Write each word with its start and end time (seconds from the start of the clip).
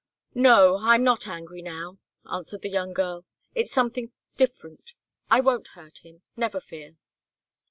"No 0.33 0.77
I'm 0.79 1.03
not 1.03 1.27
angry 1.27 1.61
now," 1.61 1.99
answered 2.25 2.63
the 2.63 2.71
young 2.71 2.91
girl. 2.91 3.23
"It's 3.53 3.71
something 3.71 4.11
different 4.35 4.93
I 5.29 5.41
won't 5.41 5.67
hurt 5.77 5.99
him 5.99 6.23
never 6.35 6.59
fear!" 6.59 6.97